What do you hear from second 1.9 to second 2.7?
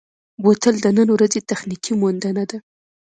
موندنه ده.